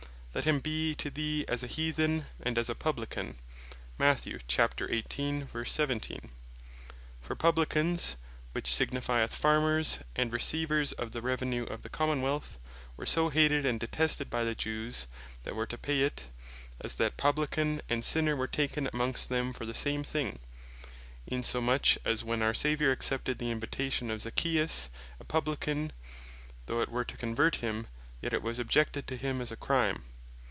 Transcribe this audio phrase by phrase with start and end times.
[0.33, 3.37] "Let him be to thee as a Heathen, and as a Publican."
[3.97, 4.15] For
[7.37, 8.15] Publicans
[8.53, 12.57] (which signifieth Farmers, and Receivers of the revenue of the Common wealth)
[12.95, 15.05] were so hated, and detested by the Jews
[15.43, 16.27] that were to pay for it,
[16.79, 20.39] as that Publican and Sinner were taken amongst them for the same thing:
[21.27, 24.89] Insomuch, as when our Saviour accepted the invitation of Zacchaeus
[25.19, 25.91] a Publican;
[26.67, 27.87] though it were to Convert him,
[28.21, 30.05] yet it was objected to him as a Crime.